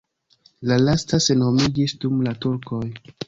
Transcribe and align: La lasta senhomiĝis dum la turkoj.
La 0.69 0.77
lasta 0.85 1.19
senhomiĝis 1.27 1.95
dum 2.05 2.25
la 2.29 2.35
turkoj. 2.47 2.83